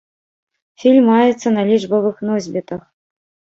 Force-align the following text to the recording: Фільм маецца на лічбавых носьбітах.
Фільм 0.83 1.05
маецца 1.09 1.53
на 1.59 1.67
лічбавых 1.69 2.25
носьбітах. 2.31 2.81